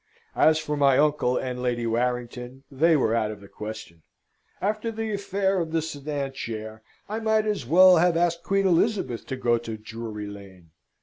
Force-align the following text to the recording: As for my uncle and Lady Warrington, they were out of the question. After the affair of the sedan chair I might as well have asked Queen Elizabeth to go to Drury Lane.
As 0.35 0.57
for 0.57 0.75
my 0.75 0.97
uncle 0.97 1.37
and 1.37 1.61
Lady 1.61 1.85
Warrington, 1.85 2.63
they 2.71 2.97
were 2.97 3.13
out 3.13 3.29
of 3.29 3.39
the 3.39 3.47
question. 3.47 4.01
After 4.59 4.91
the 4.91 5.13
affair 5.13 5.59
of 5.59 5.71
the 5.71 5.81
sedan 5.83 6.31
chair 6.33 6.81
I 7.07 7.19
might 7.19 7.45
as 7.45 7.67
well 7.67 7.97
have 7.97 8.17
asked 8.17 8.41
Queen 8.41 8.65
Elizabeth 8.65 9.27
to 9.27 9.35
go 9.35 9.59
to 9.59 9.77
Drury 9.77 10.25
Lane. 10.25 10.71